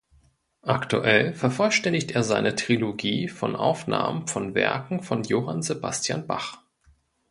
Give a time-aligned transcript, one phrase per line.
[0.65, 6.57] Aktuell vervollständigt er seine Trilogie von Aufnahmen von Werken von Johann Sebastian Bach.